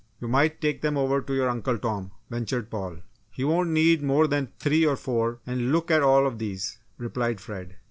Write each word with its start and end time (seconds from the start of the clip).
"You 0.19 0.27
might 0.27 0.59
take 0.59 0.81
them 0.81 0.97
over 0.97 1.21
to 1.21 1.33
your 1.35 1.47
Uncle 1.47 1.77
Tom," 1.77 2.09
ventured 2.27 2.71
Paul. 2.71 3.01
"He 3.29 3.43
won't 3.43 3.69
need 3.69 4.01
more 4.01 4.25
than 4.25 4.51
three 4.57 4.83
or 4.83 4.95
four 4.95 5.41
and 5.45 5.71
look 5.71 5.91
at 5.91 6.01
all 6.01 6.25
of 6.25 6.39
these," 6.39 6.79
replied 6.97 7.39
Fred. 7.39 7.75